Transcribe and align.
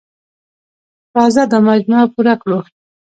راځه 1.15 1.43
دا 1.51 1.59
مجموعه 1.69 2.05
پوره 2.13 2.35
کړو. 2.41 2.59